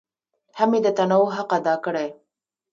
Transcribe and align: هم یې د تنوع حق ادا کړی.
هم 0.57 0.69
یې 0.75 0.79
د 0.83 0.87
تنوع 0.97 1.29
حق 1.37 1.51
ادا 1.57 1.75
کړی. 1.85 2.07